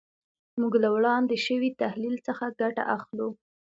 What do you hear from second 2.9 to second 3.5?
اخلو.